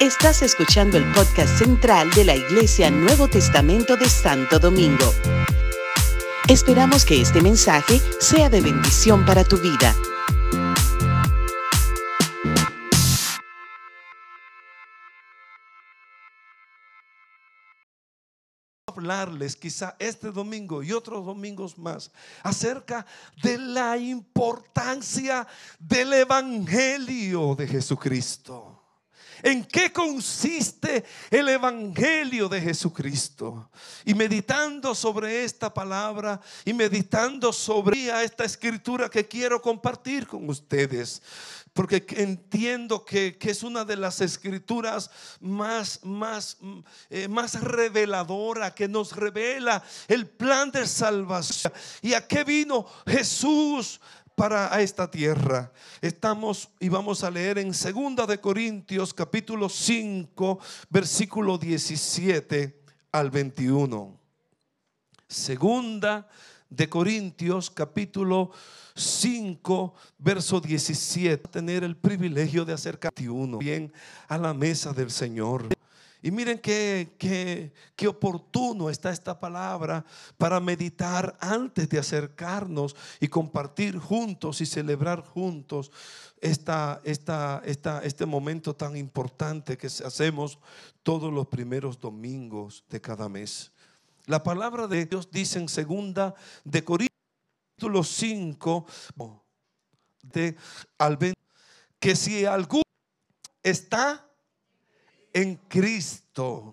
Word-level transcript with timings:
Estás 0.00 0.42
escuchando 0.42 0.98
el 0.98 1.04
podcast 1.12 1.58
central 1.58 2.10
de 2.10 2.24
la 2.24 2.34
Iglesia 2.34 2.90
Nuevo 2.90 3.28
Testamento 3.28 3.96
de 3.96 4.08
Santo 4.08 4.58
Domingo. 4.58 5.12
Esperamos 6.48 7.04
que 7.04 7.20
este 7.20 7.40
mensaje 7.40 8.00
sea 8.20 8.50
de 8.50 8.60
bendición 8.60 9.24
para 9.24 9.44
tu 9.44 9.56
vida. 9.58 9.94
hablarles 19.04 19.56
quizá 19.56 19.96
este 19.98 20.30
domingo 20.30 20.82
y 20.82 20.92
otros 20.92 21.26
domingos 21.26 21.76
más 21.76 22.10
acerca 22.42 23.04
de 23.42 23.58
la 23.58 23.98
importancia 23.98 25.46
del 25.78 26.12
Evangelio 26.12 27.54
de 27.54 27.66
Jesucristo. 27.66 28.83
¿En 29.42 29.64
qué 29.64 29.92
consiste 29.92 31.04
el 31.30 31.48
Evangelio 31.48 32.48
de 32.48 32.60
Jesucristo? 32.60 33.70
Y 34.04 34.14
meditando 34.14 34.94
sobre 34.94 35.44
esta 35.44 35.72
palabra 35.72 36.40
y 36.64 36.72
meditando 36.72 37.52
sobre 37.52 38.22
esta 38.24 38.44
escritura 38.44 39.08
que 39.08 39.26
quiero 39.26 39.60
compartir 39.60 40.26
con 40.26 40.48
ustedes, 40.48 41.22
porque 41.72 42.04
entiendo 42.16 43.04
que, 43.04 43.36
es 43.40 43.62
una 43.62 43.84
de 43.84 43.96
las 43.96 44.20
escrituras 44.20 45.10
más, 45.40 46.00
más, 46.04 46.56
eh, 47.10 47.28
más 47.28 47.60
reveladora, 47.60 48.74
que 48.74 48.88
nos 48.88 49.14
revela 49.14 49.82
el 50.08 50.26
plan 50.26 50.70
de 50.70 50.86
salvación. 50.86 51.72
¿Y 52.00 52.14
a 52.14 52.26
qué 52.26 52.44
vino 52.44 52.86
Jesús? 53.06 54.00
Para 54.34 54.80
esta 54.80 55.10
tierra. 55.10 55.72
Estamos 56.00 56.70
y 56.80 56.88
vamos 56.88 57.22
a 57.22 57.30
leer 57.30 57.58
en 57.58 57.72
Segunda 57.72 58.26
de 58.26 58.40
Corintios 58.40 59.14
capítulo 59.14 59.68
5, 59.68 60.58
versículo 60.90 61.58
17 61.58 62.80
al 63.12 63.30
21. 63.30 64.18
Segunda 65.28 66.28
de 66.68 66.88
Corintios 66.88 67.70
capítulo 67.70 68.50
5, 68.96 69.94
verso 70.18 70.60
17. 70.60 71.48
Tener 71.48 71.84
el 71.84 71.96
privilegio 71.96 72.64
de 72.64 72.72
acercarte 72.72 73.28
uno 73.28 73.58
bien 73.58 73.92
a 74.28 74.38
la 74.38 74.52
mesa 74.52 74.92
del 74.92 75.10
Señor. 75.10 75.68
Y 76.24 76.30
miren 76.30 76.58
qué, 76.58 77.70
qué, 77.94 78.08
oportuno 78.08 78.88
está 78.88 79.10
esta 79.10 79.38
palabra 79.38 80.06
para 80.38 80.58
meditar 80.58 81.36
antes 81.38 81.86
de 81.90 81.98
acercarnos 81.98 82.96
y 83.20 83.28
compartir 83.28 83.98
juntos 83.98 84.62
y 84.62 84.64
celebrar 84.64 85.20
juntos 85.20 85.92
esta, 86.40 86.98
esta, 87.04 87.60
esta, 87.66 88.02
este 88.02 88.24
momento 88.24 88.74
tan 88.74 88.96
importante 88.96 89.76
que 89.76 89.88
hacemos 89.88 90.58
todos 91.02 91.30
los 91.30 91.46
primeros 91.48 92.00
domingos 92.00 92.84
de 92.88 93.02
cada 93.02 93.28
mes. 93.28 93.70
La 94.24 94.42
palabra 94.42 94.86
de 94.86 95.04
Dios 95.04 95.30
dice 95.30 95.58
en 95.58 95.68
segunda 95.68 96.34
de 96.64 96.82
Corintios 96.84 98.08
5 98.08 98.86
de 100.22 100.56
al 100.96 101.18
que 102.00 102.16
si 102.16 102.46
alguno 102.46 102.82
está 103.62 104.26
en 105.34 105.56
Cristo, 105.68 106.72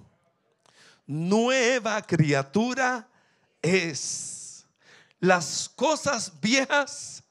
nueva 1.08 2.02
criatura 2.04 3.10
es. 3.60 4.66
Las 5.20 5.68
cosas 5.68 6.32
viejas 6.40 7.24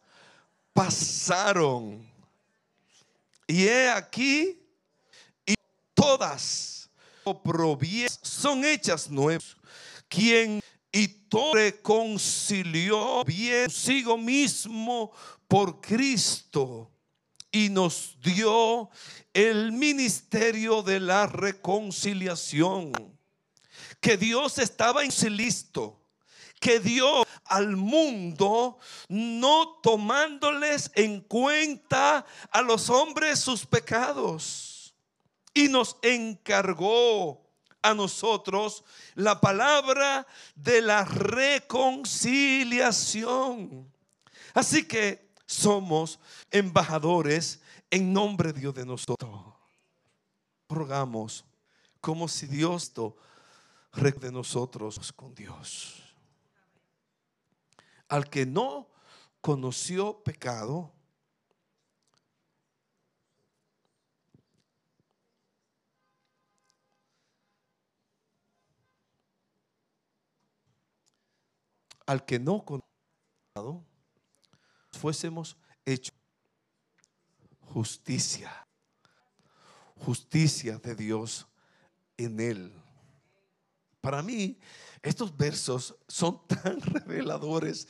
pasaron. 0.72 2.04
Y 3.46 3.66
he 3.66 3.88
aquí, 3.88 4.60
y 5.46 5.54
todas 5.94 6.90
son 8.22 8.64
hechas 8.64 9.08
nuevas. 9.08 9.56
Quien 10.08 10.60
y 10.92 11.06
todo 11.06 11.54
reconcilió 11.54 13.24
bien 13.24 13.66
consigo 13.66 14.18
mismo 14.18 15.12
por 15.46 15.80
Cristo 15.80 16.90
y 17.52 17.68
nos 17.68 18.16
dio 18.22 18.90
el 19.32 19.72
ministerio 19.72 20.82
de 20.82 21.00
la 21.00 21.26
reconciliación. 21.26 22.92
Que 24.00 24.16
Dios 24.16 24.58
estaba 24.58 25.04
en 25.04 25.36
listo 25.36 26.00
que 26.60 26.78
dio 26.78 27.24
al 27.46 27.74
mundo, 27.74 28.78
no 29.08 29.80
tomándoles 29.82 30.92
en 30.94 31.22
cuenta 31.22 32.24
a 32.52 32.62
los 32.62 32.88
hombres 32.90 33.40
sus 33.40 33.66
pecados. 33.66 34.94
Y 35.54 35.66
nos 35.68 35.96
encargó 36.02 37.42
a 37.82 37.94
nosotros 37.94 38.84
la 39.14 39.40
palabra 39.40 40.26
de 40.54 40.82
la 40.82 41.06
reconciliación. 41.06 43.90
Así 44.52 44.86
que 44.86 45.29
somos 45.50 46.20
embajadores 46.52 47.60
en 47.90 48.12
nombre 48.12 48.52
de 48.52 48.60
Dios 48.60 48.74
de 48.74 48.86
nosotros. 48.86 49.32
Rogamos 50.68 51.44
como 52.00 52.28
si 52.28 52.46
Dios 52.46 52.92
de 54.20 54.30
nosotros 54.30 55.12
con 55.12 55.34
Dios. 55.34 56.04
Al 58.08 58.30
que 58.30 58.46
no 58.46 58.88
conoció 59.40 60.22
pecado, 60.22 60.92
al 72.06 72.24
que 72.24 72.38
no 72.38 72.64
conoció 72.64 73.89
fuésemos 75.00 75.56
hechos 75.86 76.14
justicia, 77.72 78.66
justicia 79.96 80.78
de 80.78 80.94
Dios 80.94 81.46
en 82.16 82.40
él. 82.40 82.72
Para 84.00 84.22
mí, 84.22 84.58
estos 85.02 85.36
versos 85.36 85.94
son 86.08 86.40
tan 86.46 86.80
reveladores. 86.80 87.86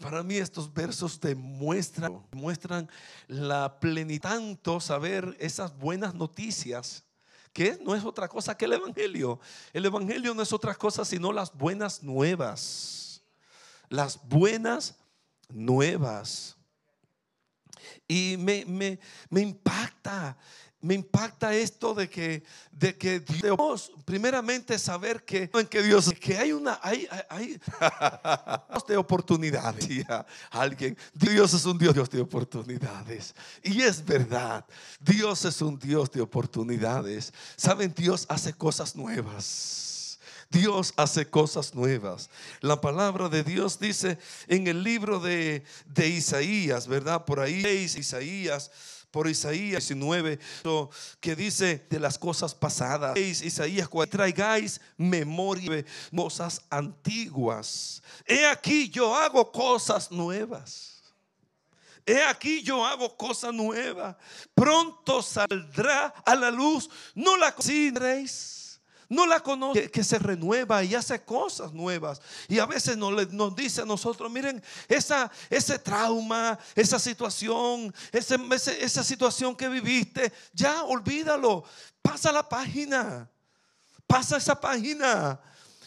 Para 0.00 0.22
mí 0.22 0.36
estos 0.36 0.72
versos 0.72 1.20
demuestran, 1.20 2.20
muestran 2.32 2.90
la 3.28 3.78
plenitud, 3.78 4.28
tanto 4.28 4.80
saber 4.80 5.36
esas 5.38 5.76
buenas 5.78 6.14
noticias, 6.14 7.04
que 7.52 7.78
no 7.80 7.94
es 7.94 8.04
otra 8.04 8.28
cosa 8.28 8.56
que 8.56 8.64
el 8.64 8.72
Evangelio. 8.72 9.38
El 9.72 9.86
Evangelio 9.86 10.34
no 10.34 10.42
es 10.42 10.52
otra 10.52 10.74
cosa 10.74 11.04
sino 11.04 11.32
las 11.32 11.52
buenas 11.52 12.02
nuevas. 12.02 13.22
Las 13.88 14.18
buenas 14.28 14.96
nuevas. 15.54 16.56
Y 18.08 18.36
me, 18.38 18.64
me, 18.66 18.98
me 19.30 19.40
impacta 19.40 20.36
me 20.84 20.94
impacta 20.94 21.54
esto 21.54 21.94
de 21.94 22.10
que, 22.10 22.42
de 22.70 22.94
que 22.98 23.20
Dios, 23.20 23.90
primeramente 24.04 24.78
saber 24.78 25.24
que, 25.24 25.50
en 25.54 25.66
que 25.66 25.82
Dios, 25.82 26.12
que 26.20 26.36
hay 26.36 26.52
una, 26.52 26.78
hay, 26.82 27.08
hay, 27.30 27.58
de 28.88 28.96
oportunidades. 28.98 30.04
Alguien, 30.50 30.94
Dios 31.14 31.54
es 31.54 31.64
un 31.64 31.78
Dios 31.78 32.10
de 32.10 32.20
oportunidades. 32.20 33.34
Y 33.62 33.80
es 33.80 34.04
verdad, 34.04 34.66
Dios 35.00 35.46
es 35.46 35.62
un 35.62 35.78
Dios 35.78 36.10
de 36.10 36.20
oportunidades. 36.20 37.32
Saben, 37.56 37.94
Dios 37.96 38.26
hace 38.28 38.52
cosas 38.52 38.94
nuevas. 38.94 39.93
Dios 40.50 40.92
hace 40.96 41.28
cosas 41.28 41.74
nuevas. 41.74 42.30
La 42.60 42.80
palabra 42.80 43.28
de 43.28 43.42
Dios 43.42 43.78
dice 43.78 44.18
en 44.48 44.66
el 44.66 44.82
libro 44.82 45.20
de, 45.20 45.64
Isaías, 45.96 46.86
¿verdad? 46.86 47.24
Por 47.24 47.40
ahí, 47.40 47.64
Isaías 47.64 48.70
por 49.14 49.28
Isaías 49.28 49.86
19, 49.86 50.40
que 51.20 51.36
dice 51.36 51.86
de 51.88 52.00
las 52.00 52.18
cosas 52.18 52.52
pasadas. 52.52 53.16
Isaías, 53.16 53.88
traigáis 54.10 54.80
memoria 54.96 55.70
de 55.70 55.86
cosas 56.12 56.60
antiguas. 56.68 58.02
He 58.26 58.44
aquí 58.44 58.90
yo 58.90 59.14
hago 59.14 59.52
cosas 59.52 60.10
nuevas. 60.10 61.00
He 62.04 62.24
aquí 62.24 62.60
yo 62.64 62.84
hago 62.84 63.16
cosas 63.16 63.54
nuevas. 63.54 64.16
Pronto 64.52 65.22
saldrá 65.22 66.06
a 66.26 66.34
la 66.34 66.50
luz. 66.50 66.90
No 67.14 67.36
la 67.36 67.54
consideréis 67.54 68.63
no 69.14 69.26
la 69.26 69.40
conoce, 69.40 69.90
que, 69.90 70.04
se 70.04 70.18
renueva 70.18 70.82
y 70.84 70.94
hace 70.94 71.22
cosas 71.24 71.72
nuevas. 71.72 72.20
Y 72.48 72.58
a 72.58 72.66
veces 72.66 72.96
nos, 72.96 73.56
dice 73.56 73.82
a 73.82 73.84
nosotros, 73.84 74.30
miren, 74.30 74.62
esa, 74.88 75.30
ese 75.48 75.78
trauma, 75.78 76.58
esa 76.74 76.98
situación, 76.98 77.94
esa 78.12 79.04
situación 79.04 79.56
que 79.56 79.68
viviste, 79.68 80.32
ya 80.52 80.82
olvídalo, 80.82 81.64
pasa 82.02 82.32
la 82.32 82.48
página, 82.48 83.30
pasa 84.06 84.36
esa 84.36 84.60
página. 84.60 85.40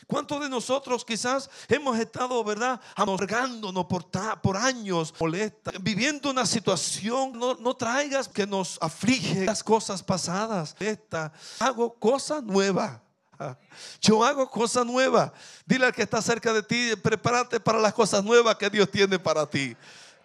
¿Cuántos 0.08 0.40
de 0.40 0.48
nosotros 0.48 1.04
quizás 1.04 1.50
hemos 1.68 2.00
estado, 2.00 2.42
verdad, 2.42 2.80
amargándonos 2.96 3.86
por, 3.88 4.06
por 4.42 4.56
años, 4.56 5.14
molesta, 5.20 5.72
viviendo 5.82 6.30
una 6.30 6.46
situación? 6.46 7.38
No, 7.38 7.56
no 7.56 7.76
traigas 7.76 8.30
que 8.30 8.48
nos 8.48 8.78
aflige 8.82 9.46
las 9.46 9.62
cosas 9.62 10.02
pasadas. 10.02 10.78
Esta, 10.80 11.34
hago 11.60 11.94
cosa 12.00 12.40
nueva. 12.40 13.04
Yo 14.02 14.24
hago 14.24 14.50
cosa 14.50 14.84
nueva. 14.84 15.34
Dile 15.66 15.86
al 15.86 15.94
que 15.94 16.04
está 16.04 16.22
cerca 16.22 16.54
de 16.54 16.64
ti, 16.64 16.96
prepárate 17.02 17.60
para 17.60 17.80
las 17.80 17.94
cosas 17.94 18.24
nuevas 18.24 18.56
que 18.56 18.70
Dios 18.70 18.90
tiene 18.90 19.20
para 19.20 19.50
ti. 19.50 19.76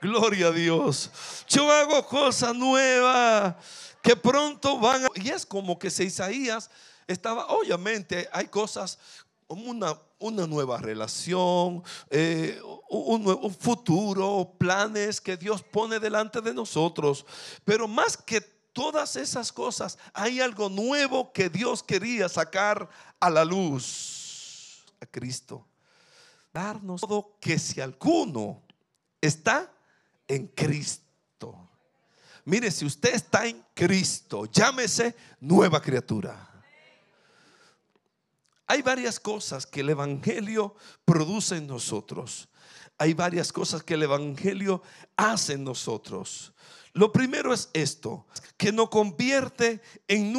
Gloria 0.01 0.49
a 0.49 0.53
Dios. 0.53 1.11
Yo 1.49 1.71
hago 1.71 2.07
cosa 2.07 2.53
nueva 2.53 3.57
que 4.03 4.17
pronto 4.17 4.79
van 4.79 5.05
a... 5.05 5.09
Y 5.15 5.29
es 5.29 5.47
como 5.47 5.79
que 5.79 5.91
si 5.91 6.05
Isaías 6.05 6.71
estaba, 7.07 7.47
obviamente 7.47 8.29
hay 8.33 8.49
cosas, 8.49 8.99
una, 9.47 9.97
una 10.19 10.47
nueva 10.47 10.79
relación, 10.79 11.85
eh, 12.11 12.61
un, 12.91 13.27
un 13.27 13.55
futuro, 13.55 14.55
planes 14.59 15.21
que 15.21 15.37
Dios 15.37 15.63
pone 15.63 16.01
delante 16.01 16.41
de 16.41 16.53
nosotros. 16.53 17.25
Pero 17.65 17.87
más 17.87 18.17
que 18.17 18.41
todas 18.73 19.17
esas 19.17 19.53
cosas, 19.53 19.99
hay 20.13 20.41
algo 20.41 20.69
nuevo 20.69 21.33
que 21.33 21.49
Dios 21.49 21.83
quería 21.83 22.29
sacar 22.29 22.89
a 23.21 23.31
la 23.31 23.45
luz. 23.45 24.85
A 25.01 25.07
Cristo. 25.07 25.67
Darnos 26.53 27.01
todo 27.01 27.37
que 27.41 27.59
si 27.59 27.81
alguno 27.81 28.63
está 29.21 29.73
en 30.29 30.49
Cristo. 30.49 31.69
Mire, 32.45 32.71
si 32.71 32.85
usted 32.85 33.15
está 33.15 33.47
en 33.47 33.65
Cristo, 33.75 34.47
llámese 34.47 35.15
nueva 35.41 35.81
criatura. 35.81 36.49
Hay 38.67 38.83
varias 38.83 39.21
cosas 39.21 39.67
que 39.67 39.81
el 39.81 39.91
Evangelio 39.91 40.75
produce 41.05 41.57
en 41.57 41.67
nosotros. 41.67 42.49
Hay 43.03 43.15
varias 43.15 43.53
cosas 43.53 43.83
que 43.83 43.95
el 43.95 44.05
Evangelio 44.05 44.81
hace 45.17 45.55
en 45.55 45.65
nosotros. 45.65 46.53
Lo 46.93 47.11
primero 47.11 47.53
es 47.53 47.69
esto, 47.73 48.29
que 48.57 48.71
nos 48.71 48.91
convierte 48.91 49.83
en 50.07 50.33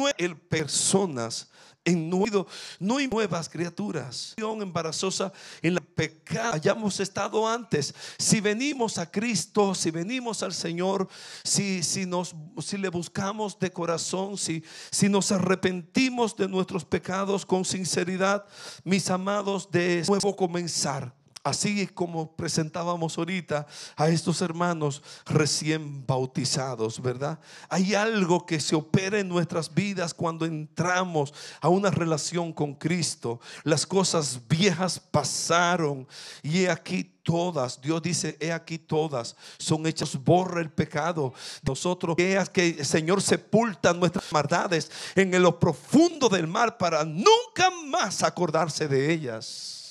personas 0.48 1.50
en 1.84 2.08
nuevo, 2.08 2.46
no 2.80 2.96
hay 2.96 3.06
nuevas 3.06 3.50
criaturas. 3.50 4.34
Embarazosa 4.38 5.30
en 5.60 5.74
la 5.74 5.82
pecado 5.82 6.54
hayamos 6.54 7.00
estado 7.00 7.46
antes. 7.46 7.94
Si 8.18 8.40
venimos 8.40 8.96
a 8.96 9.10
Cristo, 9.10 9.74
si 9.74 9.90
venimos 9.90 10.42
al 10.42 10.54
Señor, 10.54 11.06
si, 11.42 11.82
si, 11.82 12.06
nos, 12.06 12.34
si 12.62 12.78
le 12.78 12.88
buscamos 12.88 13.58
de 13.58 13.70
corazón, 13.70 14.38
si, 14.38 14.64
si 14.90 15.10
nos 15.10 15.30
arrepentimos 15.32 16.34
de 16.34 16.48
nuestros 16.48 16.82
pecados 16.86 17.44
con 17.44 17.62
sinceridad, 17.66 18.46
mis 18.84 19.10
amados, 19.10 19.70
de 19.70 20.02
nuevo 20.08 20.34
comenzar 20.34 21.14
Así 21.44 21.86
como 21.88 22.34
presentábamos 22.34 23.18
ahorita 23.18 23.66
a 23.96 24.08
estos 24.08 24.40
hermanos 24.40 25.02
recién 25.26 26.06
bautizados, 26.06 27.02
¿verdad? 27.02 27.38
Hay 27.68 27.94
algo 27.94 28.46
que 28.46 28.58
se 28.60 28.74
opera 28.74 29.20
en 29.20 29.28
nuestras 29.28 29.74
vidas 29.74 30.14
cuando 30.14 30.46
entramos 30.46 31.34
a 31.60 31.68
una 31.68 31.90
relación 31.90 32.50
con 32.50 32.72
Cristo. 32.72 33.40
Las 33.62 33.86
cosas 33.86 34.40
viejas 34.48 34.98
pasaron 34.98 36.08
y 36.42 36.60
he 36.60 36.70
aquí 36.70 37.04
todas, 37.22 37.78
Dios 37.78 38.00
dice, 38.00 38.38
he 38.40 38.50
aquí 38.50 38.78
todas, 38.78 39.36
son 39.58 39.86
hechas, 39.86 40.16
borra 40.16 40.62
el 40.62 40.70
pecado. 40.70 41.34
Nosotros, 41.62 42.16
que 42.16 42.76
el 42.78 42.86
Señor 42.86 43.20
sepulta 43.20 43.92
nuestras 43.92 44.32
maldades 44.32 44.90
en 45.14 45.42
lo 45.42 45.60
profundo 45.60 46.30
del 46.30 46.46
mar 46.46 46.78
para 46.78 47.04
nunca 47.04 47.70
más 47.86 48.22
acordarse 48.22 48.88
de 48.88 49.12
ellas. 49.12 49.83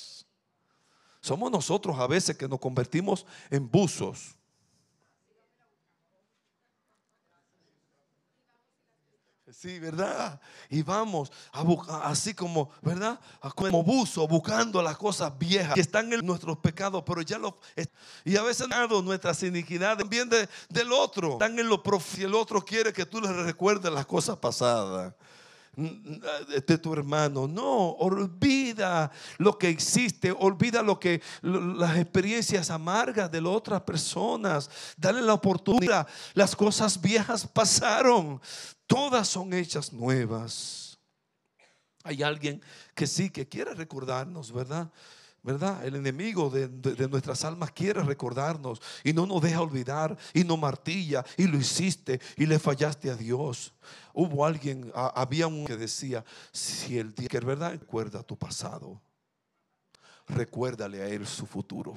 Somos 1.24 1.50
nosotros 1.50 1.98
a 1.98 2.06
veces 2.06 2.36
que 2.36 2.46
nos 2.46 2.60
convertimos 2.60 3.24
en 3.48 3.66
buzos. 3.70 4.36
Sí, 9.50 9.78
¿verdad? 9.78 10.38
Y 10.68 10.82
vamos 10.82 11.32
a 11.52 11.62
buscar, 11.62 12.02
así 12.04 12.34
como, 12.34 12.68
¿verdad? 12.82 13.18
Como 13.54 13.82
buzo, 13.82 14.28
buscando 14.28 14.82
las 14.82 14.98
cosas 14.98 15.32
viejas 15.38 15.72
que 15.72 15.80
están 15.80 16.12
en 16.12 16.26
nuestros 16.26 16.58
pecados, 16.58 17.02
pero 17.06 17.22
ya 17.22 17.38
lo. 17.38 17.58
Y 18.26 18.36
a 18.36 18.42
veces 18.42 18.68
nuestras 19.02 19.42
iniquidades 19.44 19.96
también 19.96 20.28
del 20.28 20.92
otro. 20.92 21.32
Están 21.32 21.58
en 21.58 21.70
lo 21.70 21.82
y 22.18 22.24
el 22.24 22.34
otro 22.34 22.62
quiere 22.62 22.92
que 22.92 23.06
tú 23.06 23.22
le 23.22 23.32
recuerdes 23.32 23.90
las 23.90 24.04
cosas 24.04 24.36
pasadas 24.36 25.14
de 25.76 26.78
tu 26.78 26.92
hermano. 26.92 27.46
No, 27.46 27.90
olvida 27.90 29.10
lo 29.38 29.58
que 29.58 29.68
existe, 29.68 30.32
olvida 30.32 30.82
lo 30.82 30.98
que 30.98 31.22
las 31.42 31.96
experiencias 31.98 32.70
amargas 32.70 33.30
de 33.30 33.40
las 33.40 33.52
otras 33.52 33.82
personas. 33.82 34.70
Dale 34.96 35.22
la 35.22 35.34
oportunidad. 35.34 36.06
Las 36.34 36.54
cosas 36.56 37.00
viejas 37.00 37.46
pasaron, 37.46 38.40
todas 38.86 39.28
son 39.28 39.52
hechas 39.52 39.92
nuevas. 39.92 40.98
Hay 42.02 42.22
alguien 42.22 42.62
que 42.94 43.06
sí 43.06 43.30
que 43.30 43.48
quiere 43.48 43.74
recordarnos, 43.74 44.52
¿verdad? 44.52 44.90
¿Verdad? 45.44 45.84
El 45.84 45.94
enemigo 45.96 46.48
de, 46.48 46.68
nuestras 47.06 47.44
almas 47.44 47.70
quiere 47.70 48.02
recordarnos 48.02 48.80
y 49.04 49.12
no 49.12 49.26
nos 49.26 49.42
deja 49.42 49.60
olvidar 49.60 50.16
y 50.32 50.42
nos 50.42 50.58
martilla 50.58 51.22
y 51.36 51.46
lo 51.46 51.58
hiciste 51.58 52.18
y 52.36 52.46
le 52.46 52.58
fallaste 52.58 53.10
a 53.10 53.14
Dios. 53.14 53.74
Hubo 54.14 54.46
alguien, 54.46 54.90
había 54.94 55.46
un 55.46 55.66
que 55.66 55.76
decía, 55.76 56.24
si 56.50 56.98
el 56.98 57.14
día 57.14 57.28
que 57.28 57.40
verdad 57.40 57.72
recuerda 57.72 58.22
tu 58.22 58.38
pasado, 58.38 59.02
recuérdale 60.26 61.02
a 61.02 61.08
él 61.08 61.26
su 61.26 61.44
futuro. 61.44 61.94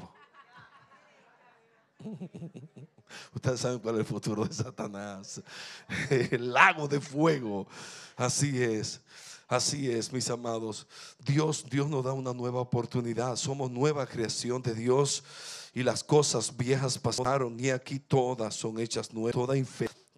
Ustedes 3.33 3.61
saben 3.61 3.79
cuál 3.79 3.95
es 3.95 4.00
el 4.01 4.05
futuro 4.05 4.43
de 4.43 4.53
Satanás. 4.53 5.41
El 6.09 6.53
lago 6.53 6.88
de 6.88 7.00
fuego. 7.00 7.65
Así 8.17 8.61
es. 8.61 9.01
Así 9.47 9.89
es, 9.89 10.11
mis 10.11 10.29
amados. 10.29 10.85
Dios, 11.25 11.65
Dios 11.69 11.89
nos 11.89 12.03
da 12.03 12.11
una 12.11 12.33
nueva 12.33 12.59
oportunidad. 12.59 13.38
Somos 13.38 13.71
nueva 13.71 14.05
creación 14.05 14.61
de 14.61 14.73
Dios 14.73 15.23
y 15.73 15.83
las 15.83 16.03
cosas 16.03 16.55
viejas 16.55 16.97
pasaron 16.97 17.57
y 17.57 17.69
aquí 17.69 17.97
todas 17.97 18.55
son 18.55 18.77
hechas 18.77 19.13
nuevas. 19.13 19.33
Toda 19.33 19.55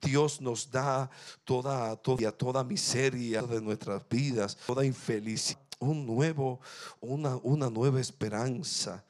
Dios 0.01 0.41
nos 0.41 0.71
da 0.71 1.09
toda, 1.43 1.95
toda, 1.97 2.31
toda 2.31 2.63
miseria 2.63 3.43
de 3.43 3.61
nuestras 3.61 4.01
vidas, 4.09 4.57
toda 4.65 4.83
infelicidad, 4.83 5.59
un 5.77 6.07
nuevo, 6.07 6.59
una, 6.99 7.35
una 7.37 7.69
nueva 7.69 8.01
esperanza. 8.01 9.05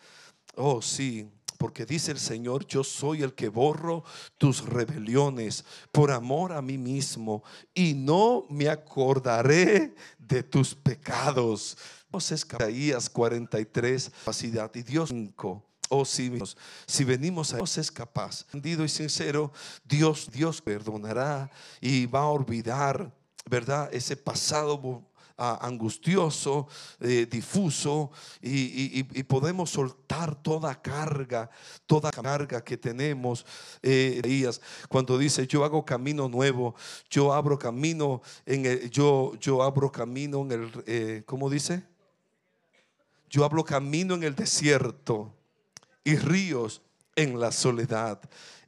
Oh, 0.56 0.82
sí, 0.82 1.30
porque 1.60 1.86
dice 1.86 2.12
el 2.12 2.20
Señor, 2.20 2.66
yo 2.68 2.86
soy 2.86 3.22
el 3.22 3.34
que 3.34 3.50
borro 3.50 4.06
tus 4.38 4.66
rebeliones 4.66 5.66
por 5.92 6.10
amor 6.10 6.54
a 6.54 6.62
mí 6.62 6.78
mismo 6.78 7.44
y 7.74 7.94
no 7.94 8.46
me 8.50 8.70
acordaré 8.70 9.94
de 10.18 10.42
tus 10.42 10.74
pecados. 10.74 11.78
Entonces, 12.06 12.48
Isaías 12.50 13.10
43, 13.10 14.10
capacidad 14.10 14.74
y 14.74 14.84
Dios 14.84 15.10
5. 15.10 15.66
Oh, 15.90 16.06
si, 16.06 16.32
si 16.88 17.04
venimos 17.04 17.54
a 17.54 17.58
Dios 17.58 17.78
es 17.78 17.92
capaz, 17.92 18.46
y 18.54 18.88
sincero, 18.88 19.52
Dios, 19.84 20.30
Dios 20.32 20.62
perdonará 20.62 21.52
y 21.82 22.06
va 22.06 22.22
a 22.22 22.30
olvidar, 22.30 23.14
¿verdad? 23.50 23.90
Ese 23.92 24.16
pasado 24.16 25.04
angustioso, 25.40 26.68
eh, 27.00 27.26
difuso, 27.30 28.12
y, 28.42 29.04
podemos 29.24 29.70
soltar 29.70 30.36
toda 30.36 30.82
carga, 30.82 31.50
toda 31.86 32.12
carga 32.12 32.64
que 32.64 32.78
tenemos. 32.78 33.46
Eh, 33.82 34.22
cuando 34.90 35.18
dice, 35.18 35.48
yo 35.48 35.64
hago 35.64 35.86
camino 35.86 36.28
nuevo, 36.28 36.76
yo 37.10 37.34
abro 37.34 37.58
camino 37.58 38.22
en 38.46 38.66
el, 38.66 38.90
yo, 38.90 39.34
yo 39.40 39.64
abro 39.64 39.92
camino 39.92 40.42
en 40.42 40.52
el, 40.52 40.84
eh, 40.86 41.24
¿cómo 41.26 41.50
dice? 41.50 41.84
Yo 43.30 43.46
abro 43.46 43.64
camino 43.64 44.16
en 44.16 44.24
el 44.24 44.36
desierto 44.36 45.34
y 46.04 46.16
ríos 46.16 46.82
en 47.22 47.40
la 47.40 47.52
soledad 47.52 48.20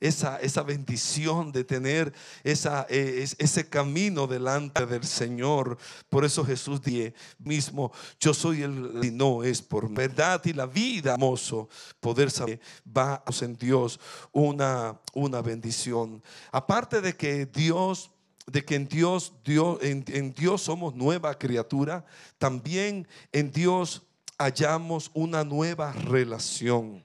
esa, 0.01 0.37
esa 0.37 0.63
bendición 0.63 1.51
de 1.51 1.63
tener 1.63 2.11
esa, 2.43 2.87
eh, 2.89 3.25
ese 3.37 3.69
camino 3.69 4.27
delante 4.27 4.85
del 4.85 5.05
Señor. 5.05 5.77
Por 6.09 6.25
eso 6.25 6.43
Jesús 6.43 6.81
dice 6.81 7.13
mismo, 7.37 7.91
yo 8.19 8.33
soy 8.33 8.63
el 8.63 8.99
y 9.03 9.11
no 9.11 9.43
es 9.43 9.61
por 9.61 9.89
verdad 9.93 10.41
y 10.43 10.53
la 10.53 10.65
vida, 10.65 11.13
hermoso, 11.13 11.69
poder 11.99 12.31
saber, 12.31 12.59
va 12.85 13.23
en 13.41 13.55
Dios 13.55 13.99
una, 14.31 14.99
una 15.13 15.41
bendición. 15.41 16.21
Aparte 16.51 16.99
de 16.99 17.15
que 17.15 17.45
Dios 17.45 18.11
de 18.47 18.65
que 18.65 18.73
en 18.75 18.87
Dios, 18.87 19.33
Dios 19.45 19.77
en, 19.81 20.03
en, 20.07 20.33
Dios 20.33 20.63
somos 20.63 20.95
nueva 20.95 21.37
criatura, 21.37 22.03
también 22.39 23.07
en 23.31 23.51
Dios 23.51 24.01
hallamos 24.39 25.11
una 25.13 25.43
nueva 25.43 25.93
relación 25.93 27.03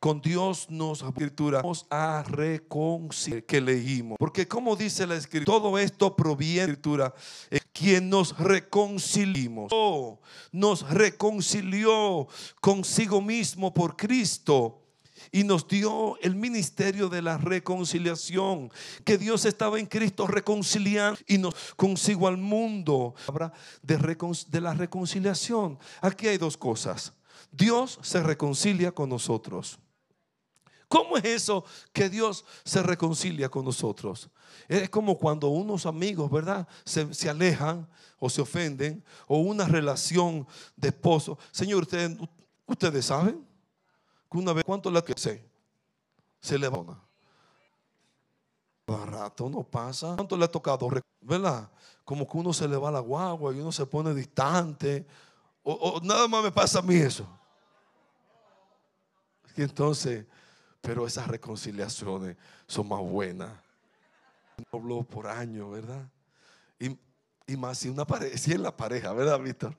con 0.00 0.22
Dios 0.22 0.68
nos 0.70 1.02
a 1.90 2.24
reconciliar 2.26 3.44
que 3.44 3.60
leímos. 3.60 4.16
Porque 4.18 4.48
como 4.48 4.74
dice 4.74 5.06
la 5.06 5.14
escritura, 5.14 5.58
todo 5.58 5.78
esto 5.78 6.16
proviene 6.16 6.60
de 6.62 6.66
la 6.66 6.72
escritura. 6.72 7.14
Quien 7.72 8.08
nos 8.08 8.36
reconciliamos, 8.38 9.70
nos 10.52 10.88
reconcilió 10.90 12.26
consigo 12.60 13.20
mismo 13.20 13.72
por 13.72 13.96
Cristo 13.96 14.82
y 15.30 15.44
nos 15.44 15.68
dio 15.68 16.18
el 16.22 16.34
ministerio 16.34 17.08
de 17.08 17.20
la 17.20 17.36
reconciliación, 17.36 18.70
que 19.04 19.18
Dios 19.18 19.44
estaba 19.44 19.78
en 19.78 19.86
Cristo 19.86 20.26
reconciliando 20.26 21.20
y 21.26 21.36
nos 21.36 21.54
consigo 21.76 22.26
al 22.26 22.38
mundo. 22.38 23.14
De, 23.82 23.96
de 23.96 24.60
la 24.60 24.72
reconciliación. 24.72 25.78
Aquí 26.00 26.26
hay 26.26 26.38
dos 26.38 26.56
cosas. 26.56 27.12
Dios 27.52 27.98
se 28.02 28.22
reconcilia 28.22 28.92
con 28.92 29.10
nosotros. 29.10 29.78
¿Cómo 30.90 31.16
es 31.16 31.24
eso 31.24 31.64
que 31.92 32.08
Dios 32.08 32.44
se 32.64 32.82
reconcilia 32.82 33.48
con 33.48 33.64
nosotros? 33.64 34.28
Es 34.66 34.90
como 34.90 35.16
cuando 35.16 35.46
unos 35.46 35.86
amigos, 35.86 36.28
¿verdad? 36.28 36.66
Se, 36.84 37.30
alejan 37.30 37.88
o 38.18 38.28
se 38.28 38.40
ofenden 38.40 39.04
o 39.28 39.38
una 39.38 39.66
relación 39.66 40.44
de 40.74 40.88
esposo. 40.88 41.38
Señor, 41.52 41.82
ustedes, 41.82 42.18
ustedes 42.66 43.06
saben 43.06 43.46
que 44.28 44.36
una 44.36 44.52
vez, 44.52 44.64
¿cuánto 44.64 44.90
le 44.90 45.00
sé? 45.14 45.48
Se 46.40 46.58
levanta. 46.58 47.00
Barato 48.84 49.48
no 49.48 49.62
pasa. 49.62 50.16
¿Cuánto 50.16 50.36
le 50.36 50.44
ha 50.44 50.50
tocado? 50.50 50.90
¿Verdad? 51.20 51.70
Como 52.04 52.28
que 52.28 52.36
uno 52.36 52.52
se 52.52 52.66
le 52.66 52.76
va 52.76 52.90
la 52.90 52.98
guagua 52.98 53.54
y 53.54 53.60
uno 53.60 53.70
se 53.70 53.86
pone 53.86 54.12
distante. 54.12 55.06
O, 55.62 56.00
nada 56.02 56.26
más 56.26 56.42
me 56.42 56.50
pasa 56.50 56.80
a 56.80 56.82
mí 56.82 56.96
eso. 56.96 57.28
Entonces, 59.54 60.26
pero 60.80 61.06
esas 61.06 61.28
reconciliaciones 61.28 62.36
son 62.66 62.88
más 62.88 63.00
buenas. 63.00 63.50
Habló 64.72 65.02
por 65.02 65.26
año, 65.26 65.70
¿verdad? 65.70 66.08
Y, 66.78 66.98
y, 67.46 67.56
más 67.56 67.78
si 67.78 67.88
una 67.88 68.06
pareja, 68.06 68.36
si 68.36 68.52
en 68.52 68.62
la 68.62 68.76
pareja, 68.76 69.12
¿verdad, 69.12 69.40
Víctor? 69.40 69.76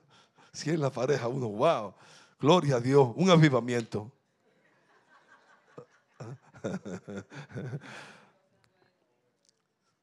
Si 0.52 0.70
en 0.70 0.80
la 0.80 0.90
pareja 0.90 1.28
uno, 1.28 1.48
wow, 1.48 1.94
gloria 2.38 2.76
a 2.76 2.80
Dios, 2.80 3.10
un 3.16 3.30
avivamiento. 3.30 4.12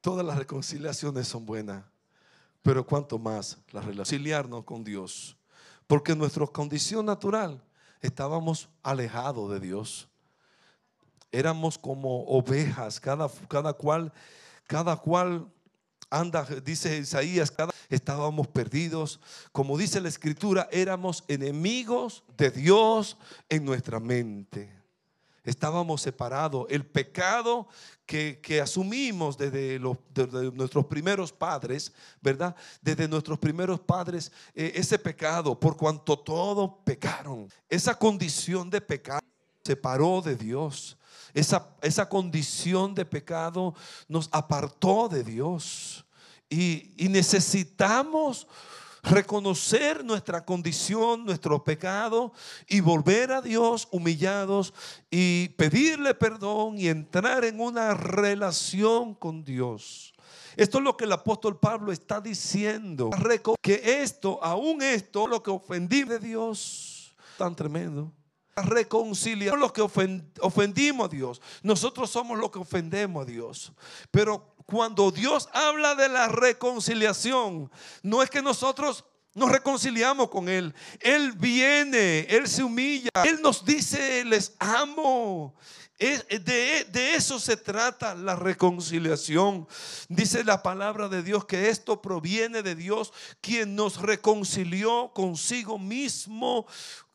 Todas 0.00 0.24
las 0.24 0.38
reconciliaciones 0.38 1.28
son 1.28 1.44
buenas, 1.46 1.84
pero 2.62 2.86
cuanto 2.86 3.18
más 3.18 3.58
la 3.70 3.80
reconciliarnos 3.80 4.64
con 4.64 4.82
Dios, 4.82 5.36
porque 5.86 6.14
nuestra 6.16 6.46
condición 6.46 7.06
natural 7.06 7.62
estábamos 8.00 8.68
alejados 8.82 9.50
de 9.50 9.60
Dios. 9.60 10.09
Éramos 11.32 11.78
como 11.78 12.24
ovejas, 12.24 12.98
cada, 13.00 13.30
cada 13.48 13.72
cual, 13.72 14.12
cada 14.66 14.96
cual 14.96 15.48
anda, 16.10 16.44
dice 16.64 16.98
Isaías, 16.98 17.52
estábamos 17.88 18.48
perdidos. 18.48 19.20
Como 19.52 19.78
dice 19.78 20.00
la 20.00 20.08
escritura, 20.08 20.68
éramos 20.72 21.24
enemigos 21.28 22.24
de 22.36 22.50
Dios 22.50 23.16
en 23.48 23.64
nuestra 23.64 24.00
mente 24.00 24.80
estábamos 25.44 26.02
separados. 26.02 26.66
El 26.68 26.84
pecado 26.86 27.68
que, 28.06 28.60
asumimos 28.62 29.38
desde, 29.38 29.78
los, 29.78 29.96
nuestros 30.54 30.86
primeros 30.86 31.32
padres, 31.32 31.92
¿verdad? 32.20 32.54
Desde 32.80 33.08
nuestros 33.08 33.38
primeros 33.38 33.80
padres, 33.80 34.32
eh, 34.54 34.72
ese 34.74 34.98
pecado, 34.98 35.58
por 35.58 35.76
cuanto 35.76 36.18
todos 36.18 36.70
pecaron, 36.84 37.48
esa 37.68 37.94
condición 37.94 38.68
de 38.68 38.80
pecado 38.80 39.20
separó 39.64 40.20
de 40.22 40.36
Dios. 40.36 40.96
Esa, 41.34 41.68
esa 41.82 42.08
condición 42.08 42.94
de 42.94 43.04
pecado 43.04 43.74
nos 44.08 44.28
apartó 44.32 45.08
de 45.08 45.24
Dios. 45.24 46.04
Y, 46.48 46.92
y 46.96 47.08
necesitamos 47.08 48.46
reconocer 49.02 50.04
nuestra 50.04 50.44
condición, 50.44 51.24
nuestro 51.24 51.62
pecado 51.64 52.32
y 52.68 52.80
volver 52.80 53.32
a 53.32 53.40
Dios 53.40 53.88
humillados 53.90 54.74
y 55.10 55.48
pedirle 55.50 56.14
perdón 56.14 56.78
y 56.78 56.88
entrar 56.88 57.44
en 57.44 57.60
una 57.60 57.94
relación 57.94 59.14
con 59.14 59.44
Dios. 59.44 60.12
Esto 60.56 60.78
es 60.78 60.84
lo 60.84 60.96
que 60.96 61.04
el 61.04 61.12
apóstol 61.12 61.58
Pablo 61.58 61.92
está 61.92 62.20
diciendo. 62.20 63.10
Que 63.62 64.02
esto, 64.02 64.38
aún 64.42 64.82
esto, 64.82 65.26
lo 65.26 65.42
que 65.42 65.50
ofendí 65.50 66.02
de 66.02 66.18
Dios, 66.18 67.14
tan 67.38 67.54
tremendo. 67.54 68.12
Reconciliar 68.62 69.58
lo 69.58 69.72
que 69.72 69.82
ofendimos 69.82 71.06
a 71.06 71.08
Dios. 71.08 71.40
Nosotros 71.62 72.10
somos 72.10 72.38
los 72.38 72.50
que 72.50 72.58
ofendemos 72.58 73.22
a 73.22 73.26
Dios. 73.26 73.72
Pero 74.10 74.54
cuando 74.66 75.10
Dios 75.10 75.48
habla 75.52 75.94
de 75.94 76.08
la 76.08 76.28
reconciliación, 76.28 77.70
no 78.02 78.22
es 78.22 78.30
que 78.30 78.42
nosotros 78.42 79.04
nos 79.34 79.50
reconciliamos 79.50 80.28
con 80.28 80.48
Él. 80.48 80.74
Él 81.00 81.32
viene, 81.32 82.20
Él 82.28 82.48
se 82.48 82.62
humilla, 82.62 83.10
Él 83.24 83.40
nos 83.42 83.64
dice, 83.64 84.24
les 84.24 84.54
amo. 84.58 85.54
De, 85.98 86.86
de, 86.90 87.14
eso 87.14 87.38
se 87.38 87.58
trata 87.58 88.14
la 88.14 88.34
reconciliación. 88.34 89.68
Dice 90.08 90.44
la 90.44 90.62
palabra 90.62 91.08
de 91.08 91.22
Dios 91.22 91.44
que 91.44 91.68
esto 91.68 92.00
proviene 92.00 92.62
de 92.62 92.74
Dios, 92.74 93.12
quien 93.42 93.76
nos 93.76 94.00
reconcilió 94.00 95.12
consigo 95.12 95.78
mismo 95.78 96.66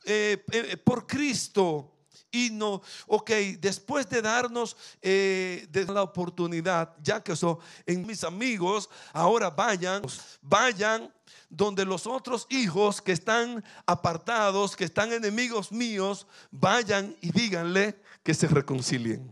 eh, 0.05 0.43
eh, 0.51 0.77
por 0.77 1.05
Cristo 1.05 1.91
y 2.35 2.49
no, 2.49 2.81
ok, 3.07 3.31
después 3.59 4.09
de 4.09 4.21
darnos 4.21 4.75
eh, 5.01 5.67
la 5.87 6.03
oportunidad, 6.03 6.93
ya 7.01 7.23
que 7.23 7.33
son 7.35 7.59
en 7.85 8.05
mis 8.05 8.25
amigos, 8.25 8.89
ahora 9.13 9.49
vayan, 9.49 10.03
vayan 10.41 11.13
donde 11.49 11.85
los 11.85 12.05
otros 12.05 12.45
hijos 12.49 13.01
que 13.01 13.13
están 13.13 13.63
apartados, 13.85 14.75
que 14.75 14.83
están 14.83 15.13
enemigos 15.13 15.71
míos, 15.71 16.27
vayan 16.51 17.15
y 17.21 17.31
díganle 17.31 17.97
que 18.21 18.33
se 18.33 18.47
reconcilien. 18.47 19.31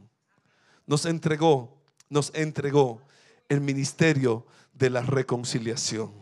Nos 0.86 1.06
entregó, 1.06 1.78
nos 2.08 2.32
entregó 2.34 3.02
el 3.50 3.60
ministerio 3.60 4.46
de 4.72 4.90
la 4.90 5.02
reconciliación. 5.02 6.14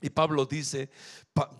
Y 0.00 0.10
Pablo 0.10 0.46
dice, 0.46 0.90